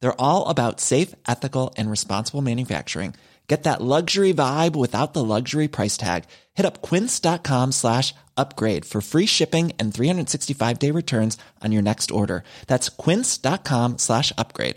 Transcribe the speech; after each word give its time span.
They're 0.00 0.20
all 0.20 0.46
about 0.48 0.80
safe, 0.80 1.14
ethical, 1.26 1.74
and 1.76 1.90
responsible 1.90 2.42
manufacturing. 2.42 3.14
Get 3.48 3.62
that 3.62 3.80
luxury 3.80 4.34
vibe 4.34 4.76
without 4.76 5.14
the 5.14 5.24
luxury 5.24 5.68
price 5.68 5.96
tag. 5.96 6.24
Hit 6.54 6.66
up 6.66 6.82
quince.com 6.82 7.72
slash 7.72 8.14
upgrade 8.36 8.84
for 8.84 9.00
free 9.00 9.24
shipping 9.26 9.72
and 9.78 9.92
365 9.92 10.78
day 10.78 10.90
returns 10.90 11.38
on 11.64 11.72
your 11.72 11.82
next 11.82 12.10
order. 12.10 12.44
That's 12.66 12.90
quince.com 12.90 13.96
slash 13.98 14.32
upgrade. 14.36 14.76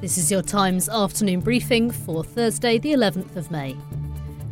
This 0.00 0.18
is 0.18 0.30
your 0.30 0.42
Times 0.42 0.88
afternoon 0.88 1.40
briefing 1.40 1.90
for 1.90 2.22
Thursday, 2.22 2.78
the 2.78 2.92
11th 2.92 3.36
of 3.36 3.50
May. 3.50 3.76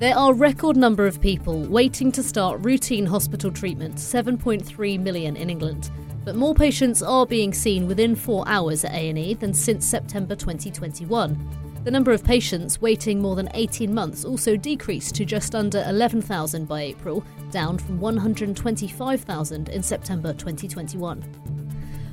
There 0.00 0.16
are 0.16 0.32
record 0.32 0.76
number 0.76 1.06
of 1.06 1.20
people 1.20 1.62
waiting 1.62 2.10
to 2.12 2.22
start 2.22 2.64
routine 2.64 3.06
hospital 3.06 3.52
treatment, 3.52 3.96
7.3 3.96 4.98
million 4.98 5.36
in 5.36 5.50
England 5.50 5.90
but 6.24 6.36
more 6.36 6.54
patients 6.54 7.02
are 7.02 7.26
being 7.26 7.52
seen 7.52 7.86
within 7.86 8.14
4 8.14 8.44
hours 8.46 8.84
at 8.84 8.92
A&E 8.92 9.34
than 9.34 9.54
since 9.54 9.86
September 9.86 10.36
2021. 10.36 11.36
The 11.84 11.90
number 11.90 12.12
of 12.12 12.22
patients 12.22 12.80
waiting 12.80 13.22
more 13.22 13.36
than 13.36 13.48
18 13.54 13.92
months 13.92 14.24
also 14.24 14.56
decreased 14.56 15.14
to 15.14 15.24
just 15.24 15.54
under 15.54 15.82
11,000 15.88 16.68
by 16.68 16.82
April, 16.82 17.24
down 17.50 17.78
from 17.78 17.98
125,000 18.00 19.68
in 19.70 19.82
September 19.82 20.34
2021. 20.34 21.24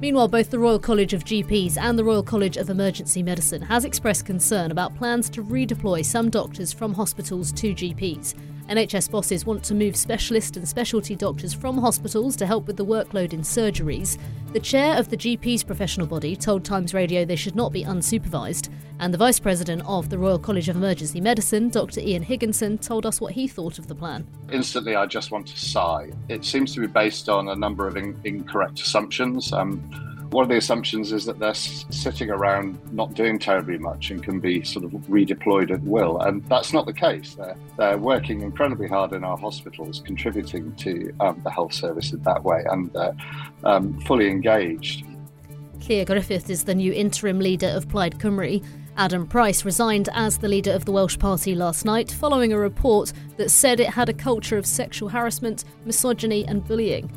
Meanwhile, 0.00 0.28
both 0.28 0.50
the 0.50 0.60
Royal 0.60 0.78
College 0.78 1.12
of 1.12 1.24
GPs 1.24 1.76
and 1.76 1.98
the 1.98 2.04
Royal 2.04 2.22
College 2.22 2.56
of 2.56 2.70
Emergency 2.70 3.20
Medicine 3.20 3.62
has 3.62 3.84
expressed 3.84 4.24
concern 4.24 4.70
about 4.70 4.94
plans 4.96 5.28
to 5.30 5.42
redeploy 5.42 6.04
some 6.04 6.30
doctors 6.30 6.72
from 6.72 6.94
hospitals 6.94 7.50
to 7.52 7.74
GPs. 7.74 8.34
NHS 8.68 9.10
bosses 9.10 9.44
want 9.44 9.64
to 9.64 9.74
move 9.74 9.96
specialist 9.96 10.56
and 10.56 10.68
specialty 10.68 11.16
doctors 11.16 11.52
from 11.52 11.78
hospitals 11.78 12.36
to 12.36 12.46
help 12.46 12.68
with 12.68 12.76
the 12.76 12.84
workload 12.84 13.32
in 13.32 13.40
surgeries. 13.40 14.18
The 14.52 14.60
chair 14.60 14.96
of 14.96 15.10
the 15.10 15.16
GP's 15.16 15.62
professional 15.62 16.06
body 16.06 16.34
told 16.34 16.64
Times 16.64 16.94
Radio 16.94 17.26
they 17.26 17.36
should 17.36 17.54
not 17.54 17.70
be 17.70 17.84
unsupervised, 17.84 18.70
and 18.98 19.12
the 19.12 19.18
vice 19.18 19.38
president 19.38 19.82
of 19.84 20.08
the 20.08 20.16
Royal 20.16 20.38
College 20.38 20.70
of 20.70 20.76
Emergency 20.76 21.20
Medicine, 21.20 21.68
Dr. 21.68 22.00
Ian 22.00 22.22
Higginson, 22.22 22.78
told 22.78 23.04
us 23.04 23.20
what 23.20 23.34
he 23.34 23.46
thought 23.46 23.78
of 23.78 23.88
the 23.88 23.94
plan. 23.94 24.26
Instantly, 24.50 24.96
I 24.96 25.04
just 25.04 25.30
want 25.30 25.46
to 25.48 25.58
sigh. 25.58 26.12
It 26.30 26.46
seems 26.46 26.72
to 26.74 26.80
be 26.80 26.86
based 26.86 27.28
on 27.28 27.50
a 27.50 27.54
number 27.54 27.86
of 27.86 27.98
in- 27.98 28.18
incorrect 28.24 28.80
assumptions. 28.80 29.52
Um, 29.52 29.82
one 30.30 30.42
of 30.42 30.48
the 30.48 30.56
assumptions 30.56 31.12
is 31.12 31.24
that 31.24 31.38
they're 31.38 31.54
sitting 31.54 32.30
around 32.30 32.78
not 32.92 33.14
doing 33.14 33.38
terribly 33.38 33.78
much 33.78 34.10
and 34.10 34.22
can 34.22 34.40
be 34.40 34.62
sort 34.62 34.84
of 34.84 34.90
redeployed 34.90 35.70
at 35.70 35.82
will. 35.82 36.20
And 36.20 36.44
that's 36.44 36.72
not 36.72 36.86
the 36.86 36.92
case. 36.92 37.34
They're, 37.34 37.56
they're 37.76 37.98
working 37.98 38.42
incredibly 38.42 38.88
hard 38.88 39.12
in 39.12 39.24
our 39.24 39.38
hospitals, 39.38 40.00
contributing 40.04 40.74
to 40.76 41.12
um, 41.20 41.40
the 41.44 41.50
health 41.50 41.72
service 41.72 42.12
in 42.12 42.22
that 42.22 42.44
way 42.44 42.62
and 42.70 42.94
uh, 42.94 43.12
um, 43.64 43.98
fully 44.02 44.28
engaged. 44.28 45.06
Llyr 45.78 46.06
Gruffydd 46.06 46.50
is 46.50 46.64
the 46.64 46.74
new 46.74 46.92
interim 46.92 47.38
leader 47.38 47.68
of 47.68 47.88
Plaid 47.88 48.18
Cymru. 48.18 48.62
Adam 48.98 49.26
Price 49.26 49.64
resigned 49.64 50.08
as 50.12 50.38
the 50.38 50.48
leader 50.48 50.72
of 50.72 50.84
the 50.84 50.92
Welsh 50.92 51.18
Party 51.18 51.54
last 51.54 51.84
night 51.84 52.10
following 52.10 52.52
a 52.52 52.58
report 52.58 53.12
that 53.36 53.50
said 53.50 53.78
it 53.78 53.88
had 53.88 54.08
a 54.08 54.12
culture 54.12 54.58
of 54.58 54.66
sexual 54.66 55.08
harassment, 55.08 55.64
misogyny, 55.84 56.44
and 56.46 56.66
bullying. 56.66 57.08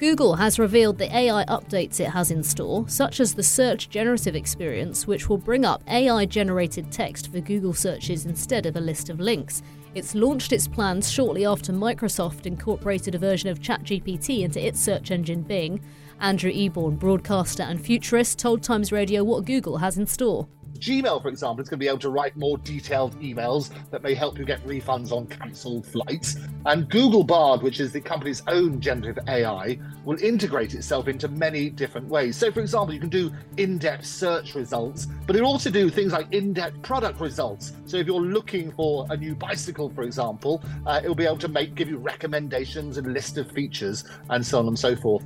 Google 0.00 0.36
has 0.36 0.58
revealed 0.58 0.96
the 0.96 1.14
AI 1.14 1.44
updates 1.44 2.00
it 2.00 2.08
has 2.08 2.30
in 2.30 2.42
store, 2.42 2.88
such 2.88 3.20
as 3.20 3.34
the 3.34 3.42
Search 3.42 3.90
Generative 3.90 4.34
experience, 4.34 5.06
which 5.06 5.28
will 5.28 5.36
bring 5.36 5.62
up 5.66 5.82
AI 5.86 6.24
generated 6.24 6.90
text 6.90 7.30
for 7.30 7.38
Google 7.40 7.74
searches 7.74 8.24
instead 8.24 8.64
of 8.64 8.76
a 8.76 8.80
list 8.80 9.10
of 9.10 9.20
links. 9.20 9.62
It's 9.94 10.14
launched 10.14 10.54
its 10.54 10.66
plans 10.66 11.10
shortly 11.10 11.44
after 11.44 11.70
Microsoft 11.70 12.46
incorporated 12.46 13.14
a 13.14 13.18
version 13.18 13.50
of 13.50 13.60
ChatGPT 13.60 14.42
into 14.42 14.66
its 14.66 14.80
search 14.80 15.10
engine 15.10 15.42
Bing. 15.42 15.82
Andrew 16.18 16.50
Eborn, 16.50 16.98
broadcaster 16.98 17.62
and 17.62 17.78
futurist, 17.78 18.38
told 18.38 18.62
Times 18.62 18.92
Radio 18.92 19.22
what 19.22 19.44
Google 19.44 19.76
has 19.76 19.98
in 19.98 20.06
store. 20.06 20.48
Gmail, 20.80 21.20
for 21.20 21.28
example, 21.28 21.62
is 21.62 21.68
going 21.68 21.78
to 21.78 21.84
be 21.84 21.88
able 21.88 21.98
to 21.98 22.08
write 22.08 22.34
more 22.36 22.56
detailed 22.58 23.18
emails 23.20 23.70
that 23.90 24.02
may 24.02 24.14
help 24.14 24.38
you 24.38 24.46
get 24.46 24.64
refunds 24.66 25.12
on 25.12 25.26
cancelled 25.26 25.86
flights. 25.86 26.36
And 26.64 26.88
Google 26.88 27.22
Bard, 27.22 27.62
which 27.62 27.80
is 27.80 27.92
the 27.92 28.00
company's 28.00 28.42
own 28.48 28.80
generative 28.80 29.22
AI, 29.28 29.78
will 30.06 30.18
integrate 30.22 30.74
itself 30.74 31.06
into 31.06 31.28
many 31.28 31.68
different 31.68 32.08
ways. 32.08 32.36
So, 32.36 32.50
for 32.50 32.60
example, 32.60 32.94
you 32.94 33.00
can 33.00 33.10
do 33.10 33.30
in 33.58 33.76
depth 33.76 34.06
search 34.06 34.54
results, 34.54 35.06
but 35.26 35.36
it'll 35.36 35.48
also 35.48 35.70
do 35.70 35.90
things 35.90 36.12
like 36.12 36.32
in 36.32 36.54
depth 36.54 36.80
product 36.80 37.20
results. 37.20 37.74
So, 37.84 37.98
if 37.98 38.06
you're 38.06 38.20
looking 38.20 38.72
for 38.72 39.06
a 39.10 39.16
new 39.16 39.34
bicycle, 39.34 39.90
for 39.90 40.02
example, 40.02 40.64
uh, 40.86 41.00
it'll 41.02 41.14
be 41.14 41.26
able 41.26 41.38
to 41.38 41.48
make 41.48 41.74
give 41.74 41.90
you 41.90 41.98
recommendations 41.98 42.96
and 42.96 43.12
list 43.12 43.36
of 43.36 43.50
features 43.52 44.04
and 44.30 44.44
so 44.44 44.58
on 44.58 44.68
and 44.68 44.78
so 44.78 44.96
forth. 44.96 45.24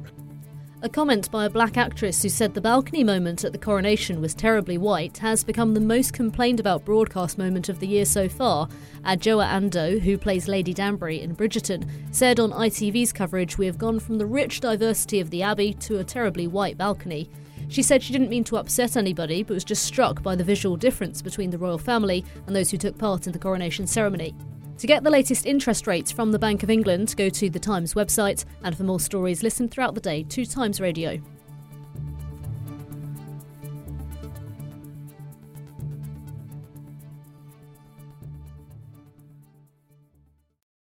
A 0.84 0.88
comment 0.90 1.30
by 1.30 1.46
a 1.46 1.50
black 1.50 1.78
actress 1.78 2.20
who 2.20 2.28
said 2.28 2.52
the 2.52 2.60
balcony 2.60 3.02
moment 3.02 3.42
at 3.42 3.52
the 3.52 3.58
coronation 3.58 4.20
was 4.20 4.34
terribly 4.34 4.76
white 4.76 5.16
has 5.16 5.42
become 5.42 5.72
the 5.72 5.80
most 5.80 6.12
complained 6.12 6.60
about 6.60 6.84
broadcast 6.84 7.38
moment 7.38 7.70
of 7.70 7.80
the 7.80 7.86
year 7.86 8.04
so 8.04 8.28
far. 8.28 8.68
Adjoa 9.02 9.46
Andoh, 9.46 9.98
who 9.98 10.18
plays 10.18 10.46
Lady 10.46 10.74
Danbury 10.74 11.22
in 11.22 11.34
Bridgerton, 11.34 11.88
said 12.10 12.38
on 12.38 12.50
ITV's 12.50 13.14
coverage, 13.14 13.56
We 13.56 13.64
have 13.64 13.78
gone 13.78 13.98
from 13.98 14.18
the 14.18 14.26
rich 14.26 14.60
diversity 14.60 15.20
of 15.20 15.30
the 15.30 15.42
Abbey 15.42 15.72
to 15.72 16.00
a 16.00 16.04
terribly 16.04 16.46
white 16.46 16.76
balcony. 16.76 17.30
She 17.70 17.82
said 17.82 18.02
she 18.02 18.12
didn't 18.12 18.28
mean 18.28 18.44
to 18.44 18.58
upset 18.58 18.94
anybody, 18.94 19.42
but 19.42 19.54
was 19.54 19.64
just 19.64 19.84
struck 19.84 20.22
by 20.22 20.36
the 20.36 20.44
visual 20.44 20.76
difference 20.76 21.22
between 21.22 21.48
the 21.48 21.56
royal 21.56 21.78
family 21.78 22.26
and 22.46 22.54
those 22.54 22.70
who 22.70 22.76
took 22.76 22.98
part 22.98 23.26
in 23.26 23.32
the 23.32 23.38
coronation 23.38 23.86
ceremony. 23.86 24.34
To 24.78 24.86
get 24.86 25.04
the 25.04 25.10
latest 25.10 25.46
interest 25.46 25.86
rates 25.86 26.10
from 26.10 26.32
the 26.32 26.38
Bank 26.38 26.62
of 26.62 26.70
England, 26.70 27.14
go 27.16 27.28
to 27.28 27.48
the 27.48 27.60
Times 27.60 27.94
website, 27.94 28.44
and 28.62 28.76
for 28.76 28.82
more 28.82 29.00
stories, 29.00 29.42
listen 29.42 29.68
throughout 29.68 29.94
the 29.94 30.00
day 30.00 30.24
to 30.24 30.44
Times 30.44 30.80
Radio. 30.80 31.20